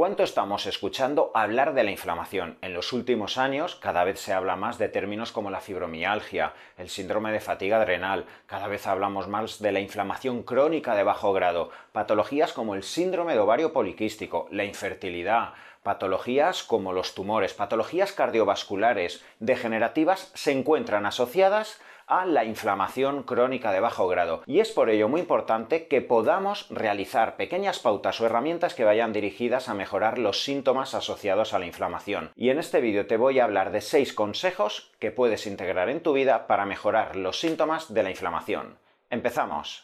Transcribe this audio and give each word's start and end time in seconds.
¿Cuánto 0.00 0.22
estamos 0.22 0.64
escuchando 0.64 1.30
hablar 1.34 1.74
de 1.74 1.84
la 1.84 1.90
inflamación? 1.90 2.56
En 2.62 2.72
los 2.72 2.94
últimos 2.94 3.36
años 3.36 3.76
cada 3.76 4.02
vez 4.02 4.18
se 4.18 4.32
habla 4.32 4.56
más 4.56 4.78
de 4.78 4.88
términos 4.88 5.30
como 5.30 5.50
la 5.50 5.60
fibromialgia, 5.60 6.54
el 6.78 6.88
síndrome 6.88 7.32
de 7.32 7.40
fatiga 7.40 7.76
adrenal, 7.76 8.24
cada 8.46 8.66
vez 8.66 8.86
hablamos 8.86 9.28
más 9.28 9.58
de 9.58 9.72
la 9.72 9.80
inflamación 9.80 10.42
crónica 10.42 10.94
de 10.94 11.02
bajo 11.02 11.34
grado, 11.34 11.68
patologías 11.92 12.54
como 12.54 12.74
el 12.74 12.82
síndrome 12.82 13.34
de 13.34 13.40
ovario 13.40 13.74
poliquístico, 13.74 14.48
la 14.50 14.64
infertilidad, 14.64 15.52
patologías 15.82 16.62
como 16.62 16.94
los 16.94 17.14
tumores, 17.14 17.52
patologías 17.52 18.12
cardiovasculares 18.12 19.22
degenerativas 19.38 20.30
se 20.32 20.52
encuentran 20.52 21.04
asociadas 21.04 21.78
a 22.10 22.26
la 22.26 22.44
inflamación 22.44 23.22
crónica 23.22 23.72
de 23.72 23.80
bajo 23.80 24.08
grado. 24.08 24.42
Y 24.46 24.60
es 24.60 24.72
por 24.72 24.90
ello 24.90 25.08
muy 25.08 25.20
importante 25.20 25.86
que 25.86 26.02
podamos 26.02 26.68
realizar 26.68 27.36
pequeñas 27.36 27.78
pautas 27.78 28.20
o 28.20 28.26
herramientas 28.26 28.74
que 28.74 28.84
vayan 28.84 29.12
dirigidas 29.12 29.68
a 29.68 29.74
mejorar 29.74 30.18
los 30.18 30.44
síntomas 30.44 30.94
asociados 30.94 31.54
a 31.54 31.58
la 31.58 31.66
inflamación. 31.66 32.30
Y 32.36 32.50
en 32.50 32.58
este 32.58 32.80
vídeo 32.80 33.06
te 33.06 33.16
voy 33.16 33.38
a 33.38 33.44
hablar 33.44 33.70
de 33.70 33.80
6 33.80 34.12
consejos 34.12 34.90
que 34.98 35.12
puedes 35.12 35.46
integrar 35.46 35.88
en 35.88 36.02
tu 36.02 36.12
vida 36.12 36.46
para 36.46 36.66
mejorar 36.66 37.16
los 37.16 37.38
síntomas 37.38 37.94
de 37.94 38.02
la 38.02 38.10
inflamación. 38.10 38.78
¡Empezamos! 39.08 39.80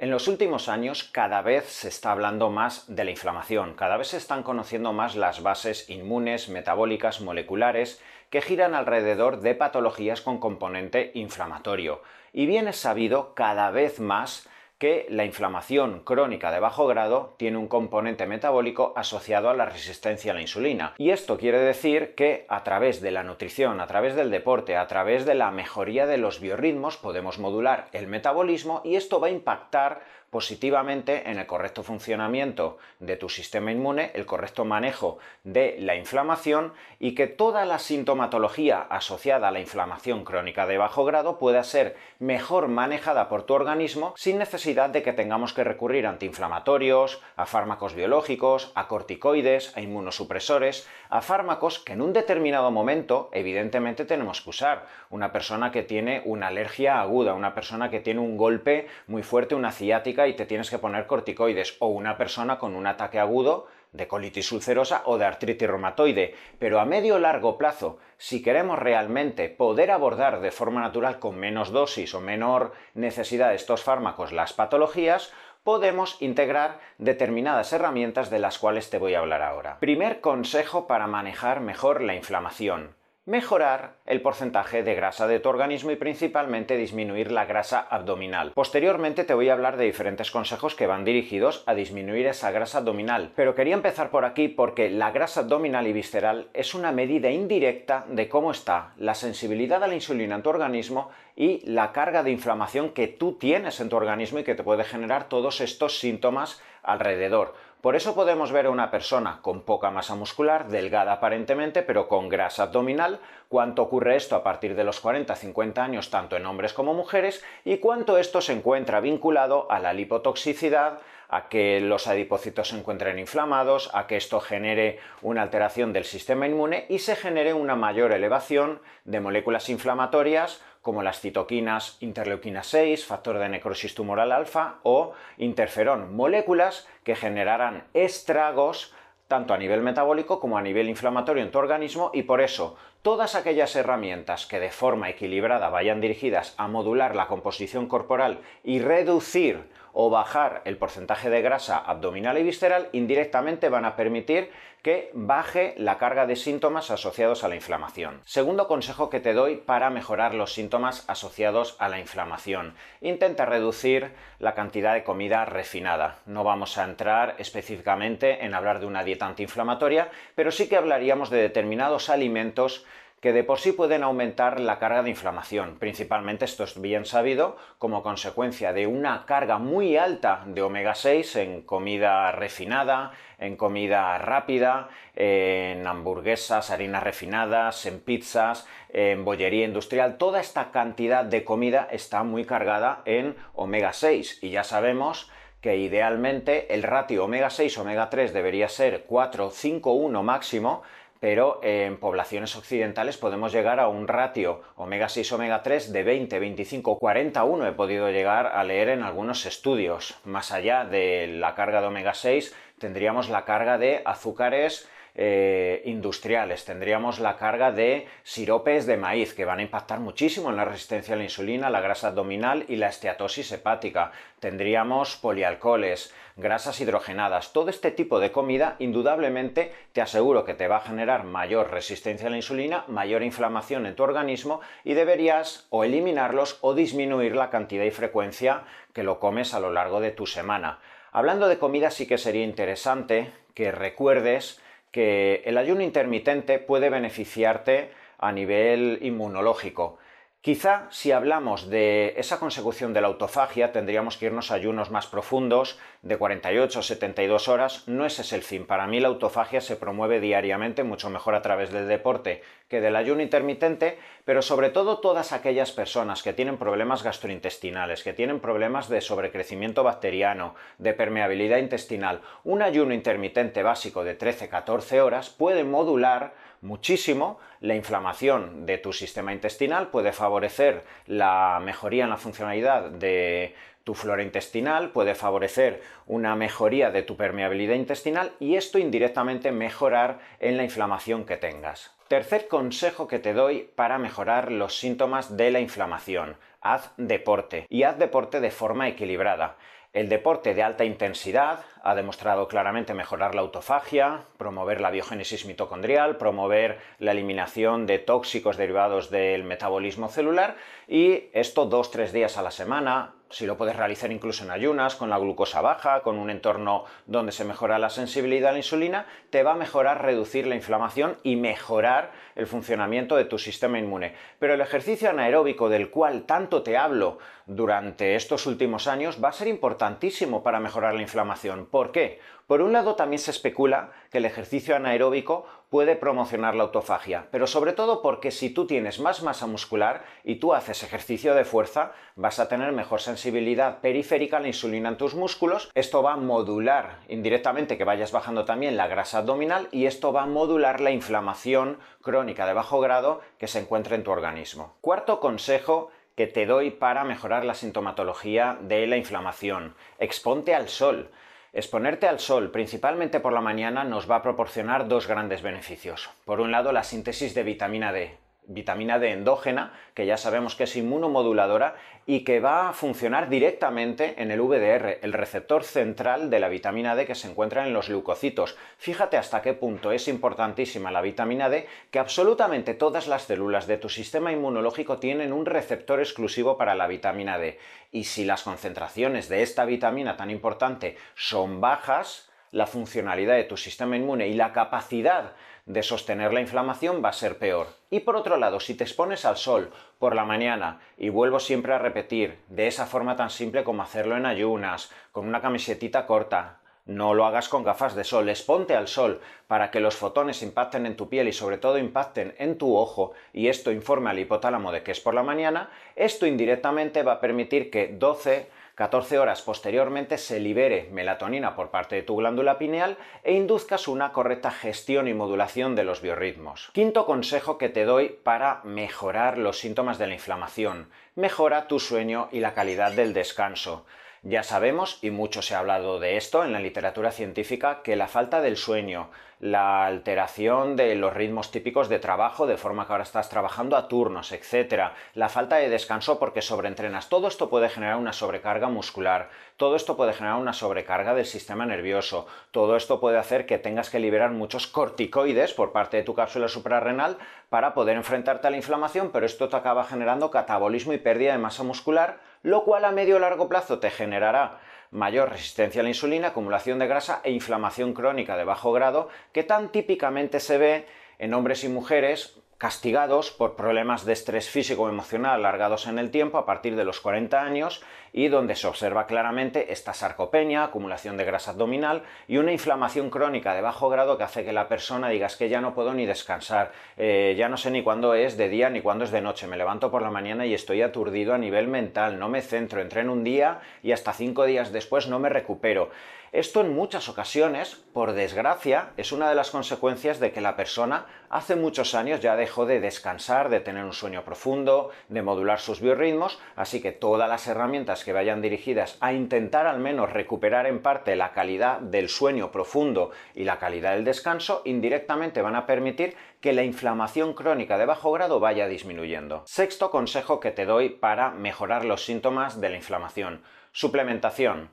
En 0.00 0.12
los 0.12 0.28
últimos 0.28 0.68
años 0.68 1.02
cada 1.02 1.42
vez 1.42 1.64
se 1.64 1.88
está 1.88 2.12
hablando 2.12 2.50
más 2.50 2.84
de 2.86 3.02
la 3.02 3.10
inflamación, 3.10 3.74
cada 3.74 3.96
vez 3.96 4.06
se 4.06 4.16
están 4.16 4.44
conociendo 4.44 4.92
más 4.92 5.16
las 5.16 5.42
bases 5.42 5.90
inmunes, 5.90 6.48
metabólicas, 6.48 7.20
moleculares, 7.20 8.00
que 8.30 8.40
giran 8.40 8.76
alrededor 8.76 9.40
de 9.40 9.56
patologías 9.56 10.20
con 10.20 10.38
componente 10.38 11.10
inflamatorio. 11.14 12.00
Y 12.32 12.46
bien 12.46 12.68
es 12.68 12.76
sabido 12.76 13.34
cada 13.34 13.72
vez 13.72 13.98
más 13.98 14.48
que 14.78 15.06
la 15.10 15.24
inflamación 15.24 16.00
crónica 16.04 16.52
de 16.52 16.60
bajo 16.60 16.86
grado 16.86 17.34
tiene 17.36 17.58
un 17.58 17.66
componente 17.66 18.26
metabólico 18.26 18.92
asociado 18.96 19.50
a 19.50 19.54
la 19.54 19.66
resistencia 19.66 20.32
a 20.32 20.34
la 20.34 20.40
insulina. 20.40 20.94
Y 20.98 21.10
esto 21.10 21.36
quiere 21.36 21.58
decir 21.58 22.14
que 22.14 22.46
a 22.48 22.62
través 22.62 23.00
de 23.00 23.10
la 23.10 23.24
nutrición, 23.24 23.80
a 23.80 23.86
través 23.88 24.14
del 24.14 24.30
deporte, 24.30 24.76
a 24.76 24.86
través 24.86 25.26
de 25.26 25.34
la 25.34 25.50
mejoría 25.50 26.06
de 26.06 26.18
los 26.18 26.40
biorritmos 26.40 26.96
podemos 26.96 27.38
modular 27.38 27.88
el 27.92 28.06
metabolismo 28.06 28.80
y 28.84 28.94
esto 28.94 29.18
va 29.18 29.26
a 29.26 29.30
impactar 29.30 30.00
positivamente 30.30 31.30
en 31.30 31.38
el 31.38 31.46
correcto 31.46 31.82
funcionamiento 31.82 32.76
de 33.00 33.16
tu 33.16 33.28
sistema 33.30 33.72
inmune, 33.72 34.10
el 34.14 34.26
correcto 34.26 34.64
manejo 34.64 35.18
de 35.42 35.76
la 35.80 35.94
inflamación 35.94 36.74
y 36.98 37.14
que 37.14 37.26
toda 37.26 37.64
la 37.64 37.78
sintomatología 37.78 38.80
asociada 38.80 39.48
a 39.48 39.50
la 39.50 39.60
inflamación 39.60 40.24
crónica 40.24 40.66
de 40.66 40.76
bajo 40.76 41.06
grado 41.06 41.38
pueda 41.38 41.64
ser 41.64 41.96
mejor 42.18 42.68
manejada 42.68 43.30
por 43.30 43.44
tu 43.44 43.54
organismo 43.54 44.12
sin 44.16 44.38
necesidad 44.38 44.67
de 44.68 45.02
que 45.02 45.14
tengamos 45.14 45.54
que 45.54 45.64
recurrir 45.64 46.06
a 46.06 46.10
antiinflamatorios, 46.10 47.22
a 47.36 47.46
fármacos 47.46 47.94
biológicos, 47.94 48.70
a 48.74 48.86
corticoides, 48.86 49.74
a 49.74 49.80
inmunosupresores, 49.80 50.86
a 51.08 51.22
fármacos 51.22 51.78
que 51.78 51.94
en 51.94 52.02
un 52.02 52.12
determinado 52.12 52.70
momento 52.70 53.30
evidentemente 53.32 54.04
tenemos 54.04 54.42
que 54.42 54.50
usar. 54.50 54.84
Una 55.08 55.32
persona 55.32 55.72
que 55.72 55.84
tiene 55.84 56.20
una 56.26 56.48
alergia 56.48 57.00
aguda, 57.00 57.32
una 57.32 57.54
persona 57.54 57.88
que 57.88 58.00
tiene 58.00 58.20
un 58.20 58.36
golpe 58.36 58.88
muy 59.06 59.22
fuerte, 59.22 59.54
una 59.54 59.72
ciática 59.72 60.28
y 60.28 60.36
te 60.36 60.44
tienes 60.44 60.68
que 60.68 60.78
poner 60.78 61.06
corticoides, 61.06 61.76
o 61.78 61.86
una 61.86 62.18
persona 62.18 62.58
con 62.58 62.74
un 62.74 62.86
ataque 62.86 63.18
agudo 63.18 63.68
de 63.92 64.06
colitis 64.06 64.52
ulcerosa 64.52 65.02
o 65.06 65.18
de 65.18 65.24
artritis 65.24 65.68
reumatoide. 65.68 66.34
Pero 66.58 66.80
a 66.80 66.84
medio 66.84 67.16
o 67.16 67.18
largo 67.18 67.56
plazo, 67.58 67.98
si 68.16 68.42
queremos 68.42 68.78
realmente 68.78 69.48
poder 69.48 69.90
abordar 69.90 70.40
de 70.40 70.50
forma 70.50 70.80
natural 70.80 71.18
con 71.18 71.36
menos 71.36 71.70
dosis 71.70 72.14
o 72.14 72.20
menor 72.20 72.72
necesidad 72.94 73.50
de 73.50 73.56
estos 73.56 73.82
fármacos 73.82 74.32
las 74.32 74.52
patologías, 74.52 75.32
podemos 75.64 76.20
integrar 76.20 76.80
determinadas 76.98 77.72
herramientas 77.72 78.30
de 78.30 78.38
las 78.38 78.58
cuales 78.58 78.90
te 78.90 78.98
voy 78.98 79.14
a 79.14 79.20
hablar 79.20 79.42
ahora. 79.42 79.78
Primer 79.80 80.20
consejo 80.20 80.86
para 80.86 81.06
manejar 81.06 81.60
mejor 81.60 82.02
la 82.02 82.14
inflamación 82.14 82.97
mejorar 83.28 83.96
el 84.06 84.22
porcentaje 84.22 84.82
de 84.82 84.94
grasa 84.94 85.26
de 85.28 85.38
tu 85.38 85.50
organismo 85.50 85.90
y 85.90 85.96
principalmente 85.96 86.78
disminuir 86.78 87.30
la 87.30 87.44
grasa 87.44 87.78
abdominal. 87.78 88.52
Posteriormente 88.54 89.22
te 89.24 89.34
voy 89.34 89.50
a 89.50 89.52
hablar 89.52 89.76
de 89.76 89.84
diferentes 89.84 90.30
consejos 90.30 90.74
que 90.74 90.86
van 90.86 91.04
dirigidos 91.04 91.62
a 91.66 91.74
disminuir 91.74 92.26
esa 92.26 92.50
grasa 92.52 92.78
abdominal, 92.78 93.32
pero 93.36 93.54
quería 93.54 93.74
empezar 93.74 94.08
por 94.08 94.24
aquí 94.24 94.48
porque 94.48 94.88
la 94.88 95.10
grasa 95.10 95.40
abdominal 95.40 95.86
y 95.86 95.92
visceral 95.92 96.48
es 96.54 96.74
una 96.74 96.90
medida 96.90 97.30
indirecta 97.30 98.06
de 98.08 98.30
cómo 98.30 98.50
está 98.50 98.94
la 98.96 99.14
sensibilidad 99.14 99.84
a 99.84 99.88
la 99.88 99.94
insulina 99.94 100.36
en 100.36 100.42
tu 100.42 100.48
organismo 100.48 101.10
y 101.36 101.60
la 101.70 101.92
carga 101.92 102.22
de 102.22 102.30
inflamación 102.30 102.94
que 102.94 103.08
tú 103.08 103.34
tienes 103.34 103.78
en 103.80 103.90
tu 103.90 103.96
organismo 103.96 104.38
y 104.38 104.44
que 104.44 104.54
te 104.54 104.64
puede 104.64 104.84
generar 104.84 105.28
todos 105.28 105.60
estos 105.60 105.98
síntomas 105.98 106.62
alrededor. 106.82 107.54
Por 107.80 107.94
eso 107.94 108.16
podemos 108.16 108.50
ver 108.50 108.66
a 108.66 108.70
una 108.70 108.90
persona 108.90 109.38
con 109.40 109.62
poca 109.62 109.92
masa 109.92 110.16
muscular, 110.16 110.66
delgada 110.66 111.12
aparentemente, 111.12 111.82
pero 111.82 112.08
con 112.08 112.28
grasa 112.28 112.64
abdominal, 112.64 113.20
cuánto 113.48 113.82
ocurre 113.82 114.16
esto 114.16 114.34
a 114.34 114.42
partir 114.42 114.74
de 114.74 114.82
los 114.82 115.00
40-50 115.00 115.78
años 115.78 116.10
tanto 116.10 116.36
en 116.36 116.44
hombres 116.46 116.72
como 116.72 116.92
mujeres 116.92 117.44
y 117.64 117.78
cuánto 117.78 118.18
esto 118.18 118.40
se 118.40 118.52
encuentra 118.52 118.98
vinculado 118.98 119.70
a 119.70 119.78
la 119.78 119.92
lipotoxicidad, 119.92 120.98
a 121.28 121.48
que 121.48 121.80
los 121.80 122.08
adipocitos 122.08 122.70
se 122.70 122.78
encuentren 122.78 123.20
inflamados, 123.20 123.90
a 123.94 124.08
que 124.08 124.16
esto 124.16 124.40
genere 124.40 124.98
una 125.22 125.42
alteración 125.42 125.92
del 125.92 126.04
sistema 126.04 126.48
inmune 126.48 126.86
y 126.88 126.98
se 126.98 127.14
genere 127.14 127.54
una 127.54 127.76
mayor 127.76 128.10
elevación 128.10 128.80
de 129.04 129.20
moléculas 129.20 129.68
inflamatorias 129.68 130.60
como 130.88 131.02
las 131.02 131.20
citoquinas 131.20 131.98
interleuquina 132.00 132.62
6, 132.62 133.04
factor 133.04 133.36
de 133.36 133.50
necrosis 133.50 133.94
tumoral 133.94 134.32
alfa 134.32 134.76
o 134.84 135.12
interferón, 135.36 136.16
moléculas 136.16 136.88
que 137.04 137.14
generarán 137.14 137.84
estragos 137.92 138.94
tanto 139.26 139.52
a 139.52 139.58
nivel 139.58 139.82
metabólico 139.82 140.40
como 140.40 140.56
a 140.56 140.62
nivel 140.62 140.88
inflamatorio 140.88 141.42
en 141.42 141.50
tu 141.50 141.58
organismo 141.58 142.10
y 142.14 142.22
por 142.22 142.40
eso 142.40 142.78
todas 143.02 143.34
aquellas 143.34 143.76
herramientas 143.76 144.46
que 144.46 144.60
de 144.60 144.70
forma 144.70 145.10
equilibrada 145.10 145.68
vayan 145.68 146.00
dirigidas 146.00 146.54
a 146.56 146.68
modular 146.68 147.14
la 147.14 147.26
composición 147.26 147.86
corporal 147.86 148.38
y 148.64 148.78
reducir 148.78 149.68
o 150.00 150.10
bajar 150.10 150.62
el 150.64 150.76
porcentaje 150.76 151.28
de 151.28 151.42
grasa 151.42 151.76
abdominal 151.76 152.38
y 152.38 152.44
visceral, 152.44 152.88
indirectamente 152.92 153.68
van 153.68 153.84
a 153.84 153.96
permitir 153.96 154.48
que 154.80 155.10
baje 155.12 155.74
la 155.76 155.98
carga 155.98 156.24
de 156.24 156.36
síntomas 156.36 156.92
asociados 156.92 157.42
a 157.42 157.48
la 157.48 157.56
inflamación. 157.56 158.20
Segundo 158.24 158.68
consejo 158.68 159.10
que 159.10 159.18
te 159.18 159.32
doy 159.32 159.56
para 159.56 159.90
mejorar 159.90 160.34
los 160.34 160.52
síntomas 160.52 161.02
asociados 161.08 161.74
a 161.80 161.88
la 161.88 161.98
inflamación. 161.98 162.74
Intenta 163.00 163.44
reducir 163.44 164.12
la 164.38 164.54
cantidad 164.54 164.94
de 164.94 165.02
comida 165.02 165.44
refinada. 165.44 166.18
No 166.26 166.44
vamos 166.44 166.78
a 166.78 166.84
entrar 166.84 167.34
específicamente 167.38 168.44
en 168.44 168.54
hablar 168.54 168.78
de 168.78 168.86
una 168.86 169.02
dieta 169.02 169.26
antiinflamatoria, 169.26 170.12
pero 170.36 170.52
sí 170.52 170.68
que 170.68 170.76
hablaríamos 170.76 171.28
de 171.28 171.42
determinados 171.42 172.08
alimentos 172.08 172.86
que 173.20 173.32
de 173.32 173.44
por 173.44 173.58
sí 173.58 173.72
pueden 173.72 174.02
aumentar 174.02 174.60
la 174.60 174.78
carga 174.78 175.02
de 175.02 175.10
inflamación. 175.10 175.78
Principalmente 175.78 176.44
esto 176.44 176.64
es 176.64 176.80
bien 176.80 177.04
sabido 177.04 177.56
como 177.78 178.02
consecuencia 178.02 178.72
de 178.72 178.86
una 178.86 179.26
carga 179.26 179.58
muy 179.58 179.96
alta 179.96 180.44
de 180.46 180.62
omega 180.62 180.94
6 180.94 181.36
en 181.36 181.62
comida 181.62 182.30
refinada, 182.32 183.12
en 183.38 183.56
comida 183.56 184.18
rápida, 184.18 184.88
en 185.16 185.86
hamburguesas, 185.86 186.70
harinas 186.70 187.02
refinadas, 187.02 187.86
en 187.86 188.00
pizzas, 188.00 188.66
en 188.90 189.24
bollería 189.24 189.64
industrial. 189.64 190.16
Toda 190.16 190.40
esta 190.40 190.70
cantidad 190.70 191.24
de 191.24 191.44
comida 191.44 191.88
está 191.90 192.22
muy 192.22 192.44
cargada 192.44 193.02
en 193.04 193.36
omega 193.54 193.92
6 193.92 194.38
y 194.42 194.50
ya 194.50 194.64
sabemos 194.64 195.30
que 195.60 195.76
idealmente 195.76 196.72
el 196.72 196.84
ratio 196.84 197.24
omega 197.24 197.50
6 197.50 197.78
omega 197.78 198.10
3 198.10 198.32
debería 198.32 198.68
ser 198.68 199.04
4, 199.08 199.50
5, 199.50 199.92
1 199.92 200.22
máximo 200.22 200.82
pero 201.20 201.60
en 201.62 201.96
poblaciones 201.98 202.56
occidentales 202.56 203.16
podemos 203.16 203.52
llegar 203.52 203.80
a 203.80 203.88
un 203.88 204.08
ratio 204.08 204.62
omega 204.76 205.08
6 205.08 205.32
omega 205.32 205.62
3 205.62 205.92
de 205.92 206.02
20, 206.02 206.38
25, 206.38 206.98
41 206.98 207.66
he 207.66 207.72
podido 207.72 208.10
llegar 208.10 208.46
a 208.46 208.64
leer 208.64 208.90
en 208.90 209.02
algunos 209.02 209.46
estudios. 209.46 210.18
Más 210.24 210.52
allá 210.52 210.84
de 210.84 211.26
la 211.26 211.54
carga 211.54 211.80
de 211.80 211.88
omega 211.88 212.14
6 212.14 212.54
tendríamos 212.78 213.28
la 213.28 213.44
carga 213.44 213.78
de 213.78 214.02
azúcares 214.04 214.88
eh, 215.14 215.82
industriales, 215.84 216.64
tendríamos 216.64 217.18
la 217.18 217.36
carga 217.36 217.72
de 217.72 218.06
siropes 218.22 218.86
de 218.86 218.96
maíz 218.96 219.34
que 219.34 219.44
van 219.44 219.58
a 219.58 219.62
impactar 219.62 220.00
muchísimo 220.00 220.50
en 220.50 220.56
la 220.56 220.64
resistencia 220.64 221.14
a 221.14 221.18
la 221.18 221.24
insulina, 221.24 221.70
la 221.70 221.80
grasa 221.80 222.08
abdominal 222.08 222.64
y 222.68 222.76
la 222.76 222.88
esteatosis 222.88 223.50
hepática, 223.52 224.12
tendríamos 224.40 225.16
polialcoholes, 225.16 226.14
grasas 226.36 226.80
hidrogenadas, 226.80 227.52
todo 227.52 227.68
este 227.68 227.90
tipo 227.90 228.20
de 228.20 228.30
comida 228.30 228.76
indudablemente 228.78 229.72
te 229.92 230.00
aseguro 230.00 230.44
que 230.44 230.54
te 230.54 230.68
va 230.68 230.76
a 230.76 230.82
generar 230.82 231.24
mayor 231.24 231.72
resistencia 231.72 232.28
a 232.28 232.30
la 232.30 232.36
insulina, 232.36 232.84
mayor 232.86 233.24
inflamación 233.24 233.86
en 233.86 233.96
tu 233.96 234.04
organismo 234.04 234.60
y 234.84 234.94
deberías 234.94 235.66
o 235.70 235.82
eliminarlos 235.82 236.58
o 236.60 236.74
disminuir 236.74 237.34
la 237.34 237.50
cantidad 237.50 237.84
y 237.84 237.90
frecuencia 237.90 238.62
que 238.92 239.02
lo 239.02 239.18
comes 239.18 239.52
a 239.52 239.60
lo 239.60 239.72
largo 239.72 240.00
de 240.00 240.12
tu 240.12 240.26
semana. 240.26 240.78
Hablando 241.10 241.48
de 241.48 241.58
comida 241.58 241.90
sí 241.90 242.06
que 242.06 242.18
sería 242.18 242.44
interesante 242.44 243.32
que 243.54 243.72
recuerdes 243.72 244.60
que 244.90 245.42
el 245.44 245.58
ayuno 245.58 245.82
intermitente 245.82 246.58
puede 246.58 246.90
beneficiarte 246.90 247.90
a 248.18 248.32
nivel 248.32 248.98
inmunológico. 249.02 249.98
Quizá 250.40 250.86
si 250.90 251.10
hablamos 251.10 251.68
de 251.68 252.14
esa 252.16 252.38
consecución 252.38 252.92
de 252.92 253.00
la 253.00 253.08
autofagia 253.08 253.72
tendríamos 253.72 254.16
que 254.16 254.26
irnos 254.26 254.52
a 254.52 254.54
ayunos 254.54 254.88
más 254.92 255.08
profundos, 255.08 255.80
de 256.02 256.16
48 256.16 256.78
o 256.78 256.82
72 256.82 257.48
horas, 257.48 257.88
no 257.88 258.06
ese 258.06 258.22
es 258.22 258.32
el 258.32 258.44
fin. 258.44 258.64
Para 258.64 258.86
mí 258.86 259.00
la 259.00 259.08
autofagia 259.08 259.60
se 259.60 259.74
promueve 259.74 260.20
diariamente, 260.20 260.84
mucho 260.84 261.10
mejor 261.10 261.34
a 261.34 261.42
través 261.42 261.72
del 261.72 261.88
deporte 261.88 262.42
que 262.68 262.80
del 262.80 262.94
ayuno 262.94 263.20
intermitente, 263.20 263.98
pero 264.24 264.40
sobre 264.40 264.70
todo 264.70 264.98
todas 264.98 265.32
aquellas 265.32 265.72
personas 265.72 266.22
que 266.22 266.32
tienen 266.32 266.56
problemas 266.56 267.02
gastrointestinales, 267.02 268.04
que 268.04 268.12
tienen 268.12 268.38
problemas 268.38 268.88
de 268.88 269.00
sobrecrecimiento 269.00 269.82
bacteriano, 269.82 270.54
de 270.78 270.92
permeabilidad 270.92 271.58
intestinal, 271.58 272.20
un 272.44 272.62
ayuno 272.62 272.94
intermitente 272.94 273.64
básico 273.64 274.04
de 274.04 274.16
13-14 274.16 275.00
horas 275.00 275.30
puede 275.30 275.64
modular 275.64 276.32
muchísimo 276.60 277.38
la 277.60 277.74
inflamación 277.74 278.66
de 278.66 278.78
tu 278.78 278.92
sistema 278.92 279.32
intestinal, 279.32 279.88
puede 279.88 280.12
favorecer 280.12 280.84
la 281.06 281.60
mejoría 281.62 282.04
en 282.04 282.10
la 282.10 282.16
funcionalidad 282.16 282.90
de 282.90 283.54
tu 283.84 283.94
flora 283.94 284.22
intestinal, 284.22 284.90
puede 284.90 285.14
favorecer 285.14 285.80
una 286.06 286.36
mejoría 286.36 286.90
de 286.90 287.02
tu 287.02 287.16
permeabilidad 287.16 287.74
intestinal 287.74 288.32
y 288.38 288.56
esto 288.56 288.78
indirectamente 288.78 289.50
mejorar 289.50 290.18
en 290.40 290.58
la 290.58 290.64
inflamación 290.64 291.24
que 291.24 291.38
tengas. 291.38 291.96
Tercer 292.08 292.48
consejo 292.48 293.08
que 293.08 293.18
te 293.18 293.32
doy 293.32 293.70
para 293.74 293.98
mejorar 293.98 294.52
los 294.52 294.78
síntomas 294.78 295.36
de 295.36 295.50
la 295.50 295.60
inflamación. 295.60 296.36
Haz 296.60 296.92
deporte 296.96 297.66
y 297.70 297.84
haz 297.84 297.98
deporte 297.98 298.40
de 298.40 298.50
forma 298.50 298.88
equilibrada. 298.88 299.56
El 299.94 300.10
deporte 300.10 300.52
de 300.54 300.62
alta 300.62 300.84
intensidad 300.84 301.60
ha 301.82 301.94
demostrado 301.94 302.46
claramente 302.46 302.92
mejorar 302.92 303.34
la 303.34 303.40
autofagia, 303.40 304.24
promover 304.36 304.82
la 304.82 304.90
biogénesis 304.90 305.46
mitocondrial, 305.46 306.18
promover 306.18 306.78
la 306.98 307.12
eliminación 307.12 307.86
de 307.86 307.98
tóxicos 307.98 308.58
derivados 308.58 309.10
del 309.10 309.44
metabolismo 309.44 310.10
celular 310.10 310.56
y 310.86 311.30
esto 311.32 311.64
dos 311.64 311.90
tres 311.90 312.12
días 312.12 312.36
a 312.36 312.42
la 312.42 312.50
semana, 312.50 313.14
si 313.30 313.46
lo 313.46 313.56
puedes 313.56 313.76
realizar 313.76 314.10
incluso 314.10 314.44
en 314.44 314.50
ayunas, 314.50 314.96
con 314.96 315.10
la 315.10 315.18
glucosa 315.18 315.60
baja, 315.60 316.00
con 316.00 316.18
un 316.18 316.30
entorno 316.30 316.84
donde 317.06 317.32
se 317.32 317.44
mejora 317.44 317.78
la 317.78 317.90
sensibilidad 317.90 318.50
a 318.50 318.52
la 318.52 318.58
insulina, 318.58 319.06
te 319.30 319.42
va 319.42 319.52
a 319.52 319.56
mejorar 319.56 320.02
reducir 320.02 320.46
la 320.46 320.54
inflamación 320.54 321.18
y 321.22 321.36
mejorar 321.36 322.12
el 322.36 322.46
funcionamiento 322.46 323.16
de 323.16 323.24
tu 323.24 323.38
sistema 323.38 323.78
inmune. 323.78 324.14
Pero 324.38 324.54
el 324.54 324.60
ejercicio 324.60 325.10
anaeróbico 325.10 325.68
del 325.68 325.90
cual 325.90 326.24
tanto 326.24 326.62
te 326.62 326.76
hablo 326.76 327.18
durante 327.46 328.14
estos 328.14 328.46
últimos 328.46 328.86
años 328.86 329.22
va 329.22 329.28
a 329.28 329.32
ser 329.32 329.48
importantísimo 329.48 330.42
para 330.42 330.60
mejorar 330.60 330.94
la 330.94 331.02
inflamación. 331.02 331.66
¿Por 331.66 331.92
qué? 331.92 332.20
Por 332.46 332.62
un 332.62 332.72
lado 332.72 332.94
también 332.94 333.18
se 333.18 333.30
especula 333.30 333.90
que 334.10 334.18
el 334.18 334.24
ejercicio 334.24 334.74
anaeróbico 334.74 335.46
puede 335.70 335.96
promocionar 335.96 336.54
la 336.54 336.64
autofagia, 336.64 337.28
pero 337.30 337.46
sobre 337.46 337.72
todo 337.72 338.00
porque 338.02 338.30
si 338.30 338.50
tú 338.50 338.66
tienes 338.66 339.00
más 339.00 339.22
masa 339.22 339.46
muscular 339.46 340.04
y 340.24 340.36
tú 340.36 340.54
haces 340.54 340.82
ejercicio 340.82 341.34
de 341.34 341.44
fuerza, 341.44 341.92
vas 342.16 342.38
a 342.38 342.48
tener 342.48 342.72
mejor 342.72 343.00
sensibilidad 343.00 343.80
periférica 343.80 344.38
a 344.38 344.40
la 344.40 344.48
insulina 344.48 344.88
en 344.88 344.96
tus 344.96 345.14
músculos, 345.14 345.70
esto 345.74 346.02
va 346.02 346.14
a 346.14 346.16
modular 346.16 347.00
indirectamente 347.08 347.76
que 347.76 347.84
vayas 347.84 348.12
bajando 348.12 348.44
también 348.44 348.76
la 348.76 348.86
grasa 348.86 349.18
abdominal 349.18 349.68
y 349.70 349.86
esto 349.86 350.12
va 350.12 350.22
a 350.22 350.26
modular 350.26 350.80
la 350.80 350.90
inflamación 350.90 351.78
crónica 352.02 352.46
de 352.46 352.54
bajo 352.54 352.80
grado 352.80 353.20
que 353.38 353.48
se 353.48 353.58
encuentra 353.58 353.94
en 353.94 354.04
tu 354.04 354.10
organismo. 354.10 354.76
Cuarto 354.80 355.20
consejo 355.20 355.90
que 356.18 356.26
te 356.26 356.46
doy 356.46 356.72
para 356.72 357.04
mejorar 357.04 357.44
la 357.44 357.54
sintomatología 357.54 358.58
de 358.62 358.88
la 358.88 358.96
inflamación. 358.96 359.76
Exponte 360.00 360.52
al 360.52 360.68
sol. 360.68 361.10
Exponerte 361.52 362.06
al 362.06 362.18
sol, 362.18 362.50
principalmente 362.50 363.20
por 363.20 363.32
la 363.32 363.40
mañana, 363.40 363.84
nos 363.84 364.10
va 364.10 364.16
a 364.16 364.22
proporcionar 364.22 364.86
dos 364.86 365.06
grandes 365.06 365.42
beneficios. 365.42 366.10
Por 366.24 366.40
un 366.40 366.50
lado, 366.50 366.72
la 366.72 366.84
síntesis 366.84 367.34
de 367.34 367.42
vitamina 367.42 367.92
D, 367.92 368.16
vitamina 368.48 368.98
D 368.98 369.12
endógena, 369.12 369.72
que 369.94 370.06
ya 370.06 370.16
sabemos 370.16 370.56
que 370.56 370.64
es 370.64 370.74
inmunomoduladora 370.74 371.76
y 372.06 372.24
que 372.24 372.40
va 372.40 372.70
a 372.70 372.72
funcionar 372.72 373.28
directamente 373.28 374.14
en 374.20 374.30
el 374.30 374.40
VDR, 374.40 374.98
el 375.02 375.12
receptor 375.12 375.62
central 375.62 376.30
de 376.30 376.40
la 376.40 376.48
vitamina 376.48 376.96
D 376.96 377.04
que 377.04 377.14
se 377.14 377.28
encuentra 377.28 377.66
en 377.66 377.74
los 377.74 377.90
leucocitos. 377.90 378.56
Fíjate 378.78 379.18
hasta 379.18 379.42
qué 379.42 379.52
punto 379.52 379.92
es 379.92 380.08
importantísima 380.08 380.90
la 380.90 381.02
vitamina 381.02 381.50
D, 381.50 381.66
que 381.90 381.98
absolutamente 381.98 382.72
todas 382.72 383.06
las 383.06 383.24
células 383.24 383.66
de 383.66 383.76
tu 383.76 383.90
sistema 383.90 384.32
inmunológico 384.32 384.98
tienen 384.98 385.34
un 385.34 385.44
receptor 385.44 386.00
exclusivo 386.00 386.56
para 386.56 386.74
la 386.74 386.86
vitamina 386.86 387.38
D. 387.38 387.58
Y 387.92 388.04
si 388.04 388.24
las 388.24 388.42
concentraciones 388.42 389.28
de 389.28 389.42
esta 389.42 389.66
vitamina 389.66 390.16
tan 390.16 390.30
importante 390.30 390.96
son 391.14 391.60
bajas, 391.60 392.27
la 392.50 392.66
funcionalidad 392.66 393.34
de 393.34 393.44
tu 393.44 393.56
sistema 393.56 393.96
inmune 393.96 394.28
y 394.28 394.34
la 394.34 394.52
capacidad 394.52 395.32
de 395.66 395.82
sostener 395.82 396.32
la 396.32 396.40
inflamación 396.40 397.04
va 397.04 397.10
a 397.10 397.12
ser 397.12 397.38
peor. 397.38 397.68
Y 397.90 398.00
por 398.00 398.16
otro 398.16 398.38
lado, 398.38 398.58
si 398.58 398.74
te 398.74 398.84
expones 398.84 399.24
al 399.24 399.36
sol 399.36 399.70
por 399.98 400.14
la 400.14 400.24
mañana, 400.24 400.80
y 400.96 401.10
vuelvo 401.10 401.40
siempre 401.40 401.74
a 401.74 401.78
repetir, 401.78 402.38
de 402.48 402.66
esa 402.66 402.86
forma 402.86 403.16
tan 403.16 403.30
simple 403.30 403.64
como 403.64 403.82
hacerlo 403.82 404.16
en 404.16 404.24
ayunas, 404.24 404.90
con 405.12 405.28
una 405.28 405.42
camisetita 405.42 406.06
corta, 406.06 406.60
no 406.88 407.12
lo 407.12 407.26
hagas 407.26 407.50
con 407.50 407.64
gafas 407.64 407.94
de 407.94 408.02
sol, 408.02 408.30
exponte 408.30 408.74
al 408.74 408.88
sol 408.88 409.20
para 409.46 409.70
que 409.70 409.78
los 409.78 409.94
fotones 409.94 410.42
impacten 410.42 410.86
en 410.86 410.96
tu 410.96 411.10
piel 411.10 411.28
y 411.28 411.34
sobre 411.34 411.58
todo 411.58 411.76
impacten 411.76 412.34
en 412.38 412.56
tu 412.56 412.74
ojo 412.74 413.12
y 413.34 413.48
esto 413.48 413.70
informe 413.70 414.08
al 414.08 414.18
hipotálamo 414.18 414.72
de 414.72 414.82
que 414.82 414.92
es 414.92 415.00
por 415.00 415.12
la 415.12 415.22
mañana, 415.22 415.70
esto 415.96 416.26
indirectamente 416.26 417.02
va 417.02 417.12
a 417.12 417.20
permitir 417.20 417.70
que 417.70 417.88
12 417.88 418.48
14 418.78 419.18
horas 419.18 419.42
posteriormente 419.42 420.18
se 420.18 420.38
libere 420.38 420.88
melatonina 420.92 421.56
por 421.56 421.72
parte 421.72 421.96
de 421.96 422.04
tu 422.04 422.14
glándula 422.14 422.58
pineal 422.58 422.96
e 423.24 423.34
induzcas 423.34 423.88
una 423.88 424.12
correcta 424.12 424.52
gestión 424.52 425.08
y 425.08 425.14
modulación 425.14 425.74
de 425.74 425.82
los 425.82 426.00
biorritmos. 426.00 426.70
Quinto 426.74 427.04
consejo 427.04 427.58
que 427.58 427.70
te 427.70 427.84
doy 427.84 428.10
para 428.22 428.60
mejorar 428.62 429.36
los 429.36 429.58
síntomas 429.58 429.98
de 429.98 430.06
la 430.06 430.14
inflamación. 430.14 430.90
Mejora 431.16 431.66
tu 431.66 431.80
sueño 431.80 432.28
y 432.30 432.38
la 432.38 432.54
calidad 432.54 432.92
del 432.92 433.14
descanso. 433.14 433.84
Ya 434.22 434.42
sabemos, 434.42 434.98
y 435.00 435.10
mucho 435.10 435.42
se 435.42 435.54
ha 435.54 435.60
hablado 435.60 436.00
de 436.00 436.16
esto 436.16 436.44
en 436.44 436.52
la 436.52 436.58
literatura 436.58 437.12
científica, 437.12 437.82
que 437.84 437.94
la 437.94 438.08
falta 438.08 438.40
del 438.40 438.56
sueño, 438.56 439.10
la 439.38 439.86
alteración 439.86 440.74
de 440.74 440.96
los 440.96 441.14
ritmos 441.14 441.52
típicos 441.52 441.88
de 441.88 442.00
trabajo, 442.00 442.48
de 442.48 442.56
forma 442.56 442.84
que 442.84 442.92
ahora 442.92 443.04
estás 443.04 443.28
trabajando 443.28 443.76
a 443.76 443.86
turnos, 443.86 444.32
etc., 444.32 444.90
la 445.14 445.28
falta 445.28 445.56
de 445.56 445.68
descanso 445.68 446.18
porque 446.18 446.42
sobreentrenas, 446.42 447.08
todo 447.08 447.28
esto 447.28 447.48
puede 447.48 447.68
generar 447.68 447.96
una 447.96 448.12
sobrecarga 448.12 448.68
muscular, 448.68 449.30
todo 449.56 449.76
esto 449.76 449.96
puede 449.96 450.12
generar 450.12 450.38
una 450.38 450.52
sobrecarga 450.52 451.14
del 451.14 451.26
sistema 451.26 451.64
nervioso, 451.64 452.26
todo 452.50 452.74
esto 452.74 452.98
puede 452.98 453.18
hacer 453.18 453.46
que 453.46 453.58
tengas 453.58 453.88
que 453.88 454.00
liberar 454.00 454.32
muchos 454.32 454.66
corticoides 454.66 455.54
por 455.54 455.70
parte 455.70 455.98
de 455.98 456.02
tu 456.02 456.16
cápsula 456.16 456.48
suprarrenal 456.48 457.18
para 457.50 457.72
poder 457.72 457.96
enfrentarte 457.96 458.48
a 458.48 458.50
la 458.50 458.56
inflamación, 458.56 459.10
pero 459.12 459.26
esto 459.26 459.48
te 459.48 459.56
acaba 459.56 459.84
generando 459.84 460.32
catabolismo 460.32 460.92
y 460.92 460.98
pérdida 460.98 461.32
de 461.32 461.38
masa 461.38 461.62
muscular, 461.62 462.18
lo 462.42 462.64
cual 462.64 462.84
a 462.84 462.92
medio 462.92 463.16
o 463.16 463.18
largo 463.18 463.48
plazo 463.48 463.78
te 463.78 463.90
generará 463.90 464.60
mayor 464.90 465.30
resistencia 465.30 465.80
a 465.80 465.84
la 465.84 465.90
insulina, 465.90 466.28
acumulación 466.28 466.78
de 466.78 466.86
grasa 466.86 467.20
e 467.24 467.30
inflamación 467.30 467.92
crónica 467.92 468.36
de 468.36 468.44
bajo 468.44 468.72
grado, 468.72 469.08
que 469.32 469.42
tan 469.42 469.70
típicamente 469.70 470.40
se 470.40 470.58
ve 470.58 470.86
en 471.18 471.34
hombres 471.34 471.64
y 471.64 471.68
mujeres 471.68 472.40
castigados 472.58 473.30
por 473.30 473.54
problemas 473.54 474.04
de 474.04 474.12
estrés 474.12 474.50
físico 474.50 474.82
o 474.82 474.88
emocional 474.88 475.34
alargados 475.34 475.86
en 475.86 475.96
el 476.00 476.10
tiempo 476.10 476.38
a 476.38 476.44
partir 476.44 476.74
de 476.74 476.84
los 476.84 477.00
40 477.00 477.40
años 477.40 477.84
y 478.12 478.26
donde 478.26 478.56
se 478.56 478.66
observa 478.66 479.06
claramente 479.06 479.72
esta 479.72 479.94
sarcopenia, 479.94 480.64
acumulación 480.64 481.16
de 481.16 481.24
grasa 481.24 481.52
abdominal 481.52 482.02
y 482.26 482.38
una 482.38 482.50
inflamación 482.50 483.10
crónica 483.10 483.54
de 483.54 483.60
bajo 483.60 483.88
grado 483.88 484.18
que 484.18 484.24
hace 484.24 484.44
que 484.44 484.52
la 484.52 484.68
persona 484.68 485.08
diga 485.08 485.28
es 485.28 485.36
que 485.36 485.48
ya 485.48 485.60
no 485.60 485.72
puedo 485.72 485.94
ni 485.94 486.04
descansar, 486.04 486.72
eh, 486.96 487.36
ya 487.38 487.48
no 487.48 487.56
sé 487.56 487.70
ni 487.70 487.84
cuándo 487.84 488.14
es 488.14 488.36
de 488.36 488.48
día 488.48 488.70
ni 488.70 488.80
cuándo 488.80 489.04
es 489.04 489.12
de 489.12 489.20
noche, 489.20 489.46
me 489.46 489.56
levanto 489.56 489.92
por 489.92 490.02
la 490.02 490.10
mañana 490.10 490.44
y 490.44 490.52
estoy 490.52 490.82
aturdido 490.82 491.34
a 491.34 491.38
nivel 491.38 491.68
mental, 491.68 492.18
no 492.18 492.28
me 492.28 492.42
centro, 492.42 492.80
entreno 492.80 493.12
un 493.12 493.22
día 493.22 493.60
y 493.84 493.92
hasta 493.92 494.12
cinco 494.12 494.46
días 494.46 494.72
después 494.72 495.06
no 495.06 495.20
me 495.20 495.28
recupero. 495.28 495.90
Esto 496.32 496.60
en 496.60 496.74
muchas 496.74 497.08
ocasiones, 497.08 497.76
por 497.94 498.12
desgracia, 498.12 498.90
es 498.98 499.12
una 499.12 499.30
de 499.30 499.34
las 499.34 499.50
consecuencias 499.50 500.20
de 500.20 500.30
que 500.30 500.42
la 500.42 500.56
persona 500.56 501.06
hace 501.30 501.56
muchos 501.56 501.94
años 501.94 502.20
ya 502.20 502.36
de 502.48 502.80
descansar, 502.80 503.50
de 503.50 503.60
tener 503.60 503.84
un 503.84 503.92
sueño 503.92 504.24
profundo, 504.24 504.90
de 505.08 505.22
modular 505.22 505.60
sus 505.60 505.80
biorritmos, 505.80 506.40
así 506.56 506.80
que 506.80 506.92
todas 506.92 507.28
las 507.28 507.46
herramientas 507.46 508.04
que 508.04 508.12
vayan 508.12 508.40
dirigidas 508.40 508.96
a 509.00 509.12
intentar 509.12 509.66
al 509.66 509.78
menos 509.78 510.12
recuperar 510.12 510.66
en 510.66 510.80
parte 510.80 511.14
la 511.14 511.32
calidad 511.32 511.80
del 511.80 512.08
sueño 512.08 512.50
profundo 512.50 513.10
y 513.34 513.44
la 513.44 513.58
calidad 513.58 513.92
del 513.92 514.04
descanso, 514.04 514.62
indirectamente 514.64 515.42
van 515.42 515.56
a 515.56 515.66
permitir 515.66 516.16
que 516.40 516.52
la 516.52 516.64
inflamación 516.64 517.34
crónica 517.34 517.76
de 517.76 517.86
bajo 517.86 518.10
grado 518.12 518.40
vaya 518.40 518.66
disminuyendo. 518.66 519.42
Sexto 519.46 519.90
consejo 519.90 520.40
que 520.40 520.50
te 520.50 520.64
doy 520.64 520.88
para 520.88 521.30
mejorar 521.30 521.84
los 521.84 522.04
síntomas 522.04 522.60
de 522.60 522.70
la 522.70 522.76
inflamación. 522.76 523.42
Suplementación. 523.72 524.70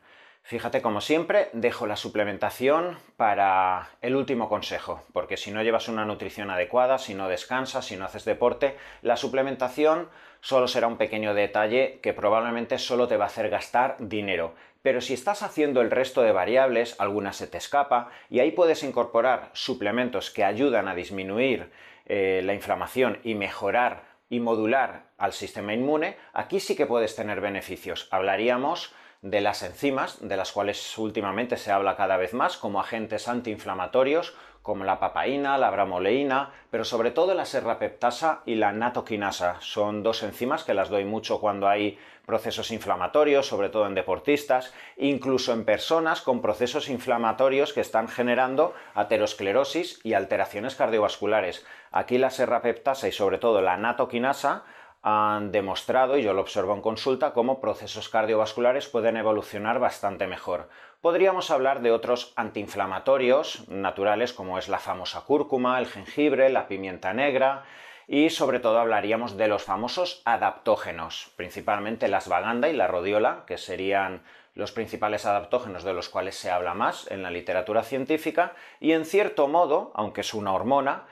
Fíjate, 0.48 0.84
como 0.84 1.02
siempre, 1.02 1.50
dejo 1.54 1.88
la 1.88 1.96
suplementación 1.96 3.00
para 3.18 3.90
el 4.04 4.16
último 4.16 4.48
consejo, 4.48 5.04
porque 5.12 5.38
si 5.38 5.50
no 5.50 5.64
llevas 5.64 5.88
una 5.88 6.06
nutrición 6.06 6.52
adecuada, 6.52 7.00
si 7.00 7.16
no 7.16 7.28
descansas, 7.28 7.86
si 7.88 7.98
no 7.98 8.06
haces 8.06 8.26
deporte, 8.26 8.78
la 9.02 9.18
suplementación 9.18 10.08
solo 10.42 10.68
será 10.68 10.86
un 10.86 10.98
pequeño 10.98 11.34
detalle 11.34 12.00
que 12.04 12.14
probablemente 12.14 12.78
solo 12.78 13.08
te 13.08 13.18
va 13.18 13.24
a 13.24 13.28
hacer 13.30 13.50
gastar 13.50 13.96
dinero. 13.98 14.54
Pero 14.84 15.02
si 15.02 15.16
estás 15.16 15.42
haciendo 15.42 15.82
el 15.82 15.90
resto 15.90 16.22
de 16.22 16.32
variables, 16.32 16.96
alguna 17.00 17.34
se 17.34 17.48
te 17.48 17.58
escapa 17.58 18.10
y 18.30 18.40
ahí 18.40 18.52
puedes 18.52 18.84
incorporar 18.84 19.50
suplementos 19.54 20.30
que 20.30 20.44
ayudan 20.44 20.88
a 20.88 20.94
disminuir 20.94 21.72
eh, 22.06 22.42
la 22.44 22.54
inflamación 22.54 23.18
y 23.24 23.34
mejorar 23.34 24.04
y 24.30 24.40
modular 24.40 25.06
al 25.18 25.34
sistema 25.34 25.74
inmune, 25.74 26.18
aquí 26.34 26.60
sí 26.60 26.76
que 26.76 26.86
puedes 26.86 27.16
tener 27.16 27.42
beneficios. 27.42 28.08
Hablaríamos 28.12 28.94
de 29.26 29.42
las 29.42 29.64
enzimas, 29.64 30.20
de 30.22 30.38
las 30.38 30.52
cuales 30.52 30.96
últimamente 31.00 31.58
se 31.58 31.72
habla 31.72 31.96
cada 31.96 32.16
vez 32.16 32.36
más, 32.36 32.58
como 32.58 32.80
agentes 32.80 33.28
antiinflamatorios, 33.28 34.36
como 34.62 34.84
la 34.84 35.00
papaína, 35.00 35.58
la 35.58 35.72
bramoleína, 35.72 36.52
pero 36.70 36.86
sobre 36.86 37.10
todo 37.10 37.34
la 37.34 37.46
serrapeptasa 37.46 38.44
y 38.46 38.54
la 38.54 38.72
natoquinasa. 38.72 39.58
Son 39.62 40.04
dos 40.04 40.22
enzimas 40.22 40.64
que 40.64 40.76
las 40.76 40.90
doy 40.90 41.06
mucho 41.06 41.40
cuando 41.40 41.68
hay 41.68 41.98
procesos 42.28 42.70
inflamatorios, 42.70 43.48
sobre 43.48 43.70
todo 43.70 43.88
en 43.88 43.96
deportistas, 43.96 44.74
incluso 44.98 45.54
en 45.54 45.66
personas 45.66 46.22
con 46.22 46.40
procesos 46.40 46.88
inflamatorios 46.88 47.74
que 47.74 47.82
están 47.82 48.08
generando 48.08 48.76
aterosclerosis 48.94 50.02
y 50.04 50.14
alteraciones 50.14 50.76
cardiovasculares. 50.76 51.66
Aquí 51.92 52.20
la 52.20 52.30
serrapeptasa 52.30 53.08
y 53.08 53.12
sobre 53.12 53.40
todo 53.40 53.62
la 53.62 53.78
natoquinasa 53.78 54.66
han 55.08 55.52
demostrado, 55.52 56.18
y 56.18 56.24
yo 56.24 56.34
lo 56.34 56.42
observo 56.42 56.74
en 56.74 56.82
consulta, 56.82 57.32
cómo 57.32 57.62
procesos 57.62 58.10
cardiovasculares 58.10 58.88
pueden 58.88 59.18
evolucionar 59.18 59.78
bastante 59.78 60.26
mejor. 60.26 60.68
Podríamos 61.00 61.52
hablar 61.52 61.84
de 61.84 61.92
otros 61.92 62.34
antiinflamatorios 62.36 63.70
naturales 63.70 64.34
como 64.34 64.58
es 64.58 64.68
la 64.68 64.80
famosa 64.80 65.22
cúrcuma, 65.22 65.78
el 65.78 65.86
jengibre, 65.86 66.50
la 66.50 66.68
pimienta 66.68 67.14
negra, 67.14 67.66
y 68.08 68.32
sobre 68.32 68.60
todo 68.60 68.80
hablaríamos 68.80 69.38
de 69.38 69.48
los 69.48 69.62
famosos 69.62 70.24
adaptógenos, 70.26 71.32
principalmente 71.36 72.08
la 72.08 72.18
asvaganda 72.18 72.68
y 72.68 72.74
la 72.74 72.88
rodiola, 72.88 73.44
que 73.46 73.60
serían 73.60 74.24
los 74.56 74.72
principales 74.72 75.28
adaptógenos 75.28 75.84
de 75.84 75.94
los 75.94 76.10
cuales 76.10 76.36
se 76.36 76.50
habla 76.50 76.74
más 76.74 77.12
en 77.12 77.22
la 77.22 77.30
literatura 77.30 77.84
científica, 77.84 78.54
y 78.80 78.94
en 78.94 79.06
cierto 79.06 79.48
modo, 79.48 79.92
aunque 79.94 80.22
es 80.22 80.34
una 80.34 80.52
hormona, 80.52 81.04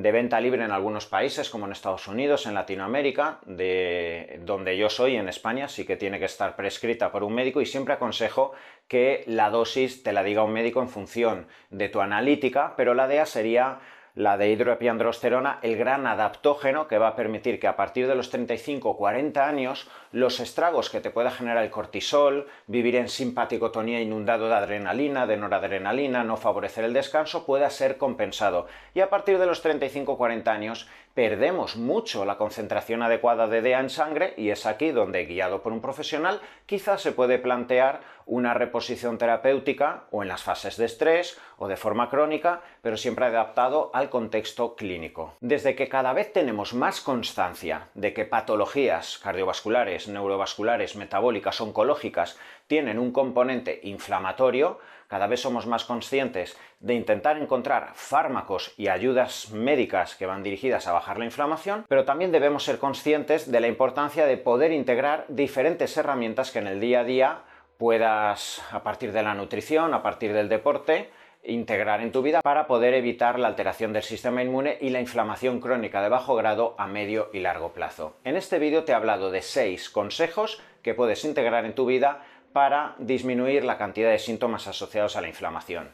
de 0.00 0.10
venta 0.10 0.40
libre 0.40 0.64
en 0.64 0.70
algunos 0.70 1.04
países 1.04 1.50
como 1.50 1.66
en 1.66 1.72
Estados 1.72 2.08
Unidos, 2.08 2.46
en 2.46 2.54
Latinoamérica, 2.54 3.40
de 3.44 4.40
donde 4.42 4.78
yo 4.78 4.88
soy, 4.88 5.16
en 5.16 5.28
España, 5.28 5.68
sí 5.68 5.84
que 5.84 5.98
tiene 5.98 6.18
que 6.18 6.24
estar 6.24 6.56
prescrita 6.56 7.12
por 7.12 7.22
un 7.22 7.34
médico 7.34 7.60
y 7.60 7.66
siempre 7.66 7.92
aconsejo 7.92 8.52
que 8.88 9.22
la 9.26 9.50
dosis 9.50 10.02
te 10.02 10.14
la 10.14 10.22
diga 10.22 10.44
un 10.44 10.52
médico 10.54 10.80
en 10.80 10.88
función 10.88 11.46
de 11.68 11.90
tu 11.90 12.00
analítica, 12.00 12.72
pero 12.74 12.94
la 12.94 13.06
DEA 13.06 13.26
sería 13.26 13.80
la 14.14 14.36
de 14.36 14.50
hidroepiandrosterona, 14.50 15.58
el 15.62 15.76
gran 15.76 16.06
adaptógeno 16.06 16.86
que 16.86 16.98
va 16.98 17.08
a 17.08 17.16
permitir 17.16 17.58
que 17.58 17.66
a 17.66 17.76
partir 17.76 18.06
de 18.06 18.14
los 18.14 18.28
35 18.28 18.90
o 18.90 18.96
40 18.96 19.46
años 19.46 19.88
los 20.12 20.38
estragos 20.40 20.90
que 20.90 21.00
te 21.00 21.10
pueda 21.10 21.30
generar 21.30 21.64
el 21.64 21.70
cortisol, 21.70 22.46
vivir 22.66 22.96
en 22.96 23.08
simpaticotonía 23.08 24.00
inundado 24.02 24.48
de 24.48 24.54
adrenalina, 24.54 25.26
de 25.26 25.38
noradrenalina, 25.38 26.24
no 26.24 26.36
favorecer 26.36 26.84
el 26.84 26.92
descanso, 26.92 27.46
pueda 27.46 27.70
ser 27.70 27.96
compensado. 27.96 28.66
Y 28.92 29.00
a 29.00 29.08
partir 29.08 29.38
de 29.38 29.46
los 29.46 29.62
35 29.62 30.12
o 30.12 30.18
40 30.18 30.52
años 30.52 30.88
perdemos 31.14 31.76
mucho 31.76 32.24
la 32.24 32.38
concentración 32.38 33.02
adecuada 33.02 33.46
de 33.46 33.60
DEA 33.60 33.80
en 33.80 33.90
sangre 33.90 34.34
y 34.36 34.50
es 34.50 34.66
aquí 34.66 34.92
donde, 34.92 35.26
guiado 35.26 35.62
por 35.62 35.72
un 35.72 35.80
profesional, 35.80 36.40
quizás 36.66 37.02
se 37.02 37.12
puede 37.12 37.38
plantear 37.38 38.00
una 38.24 38.54
reposición 38.54 39.18
terapéutica 39.18 40.04
o 40.10 40.22
en 40.22 40.28
las 40.28 40.42
fases 40.42 40.76
de 40.76 40.86
estrés 40.86 41.38
o 41.58 41.68
de 41.68 41.76
forma 41.76 42.08
crónica, 42.08 42.62
pero 42.80 42.96
siempre 42.96 43.26
adaptado 43.26 43.90
al 43.94 44.10
contexto 44.10 44.74
clínico. 44.74 45.34
Desde 45.40 45.74
que 45.74 45.88
cada 45.88 46.12
vez 46.12 46.32
tenemos 46.32 46.72
más 46.72 47.00
constancia 47.00 47.88
de 47.94 48.14
que 48.14 48.24
patologías 48.24 49.18
cardiovasculares, 49.18 50.08
neurovasculares, 50.08 50.96
metabólicas, 50.96 51.60
oncológicas 51.60 52.38
tienen 52.72 52.98
un 52.98 53.12
componente 53.12 53.80
inflamatorio, 53.82 54.78
cada 55.06 55.26
vez 55.26 55.40
somos 55.40 55.66
más 55.66 55.84
conscientes 55.84 56.56
de 56.80 56.94
intentar 56.94 57.36
encontrar 57.36 57.90
fármacos 57.92 58.72
y 58.78 58.88
ayudas 58.88 59.50
médicas 59.50 60.14
que 60.14 60.24
van 60.24 60.42
dirigidas 60.42 60.86
a 60.86 60.94
bajar 60.94 61.18
la 61.18 61.26
inflamación, 61.26 61.84
pero 61.86 62.06
también 62.06 62.32
debemos 62.32 62.64
ser 62.64 62.78
conscientes 62.78 63.52
de 63.52 63.60
la 63.60 63.68
importancia 63.68 64.24
de 64.24 64.38
poder 64.38 64.72
integrar 64.72 65.26
diferentes 65.28 65.94
herramientas 65.98 66.50
que 66.50 66.60
en 66.60 66.66
el 66.66 66.80
día 66.80 67.00
a 67.00 67.04
día 67.04 67.38
puedas, 67.76 68.62
a 68.72 68.82
partir 68.82 69.12
de 69.12 69.22
la 69.22 69.34
nutrición, 69.34 69.92
a 69.92 70.02
partir 70.02 70.32
del 70.32 70.48
deporte, 70.48 71.10
integrar 71.44 72.00
en 72.00 72.10
tu 72.10 72.22
vida 72.22 72.40
para 72.40 72.66
poder 72.66 72.94
evitar 72.94 73.38
la 73.38 73.48
alteración 73.48 73.92
del 73.92 74.02
sistema 74.02 74.42
inmune 74.42 74.78
y 74.80 74.88
la 74.88 75.00
inflamación 75.00 75.60
crónica 75.60 76.00
de 76.00 76.08
bajo 76.08 76.36
grado 76.36 76.74
a 76.78 76.86
medio 76.86 77.28
y 77.34 77.40
largo 77.40 77.74
plazo. 77.74 78.16
En 78.24 78.36
este 78.36 78.58
vídeo 78.58 78.84
te 78.84 78.92
he 78.92 78.94
hablado 78.94 79.30
de 79.30 79.42
seis 79.42 79.90
consejos 79.90 80.62
que 80.82 80.94
puedes 80.94 81.24
integrar 81.24 81.64
en 81.64 81.74
tu 81.74 81.86
vida 81.86 82.22
para 82.52 82.94
disminuir 82.98 83.64
la 83.64 83.78
cantidad 83.78 84.10
de 84.10 84.18
síntomas 84.18 84.66
asociados 84.66 85.16
a 85.16 85.20
la 85.20 85.28
inflamación. 85.28 85.90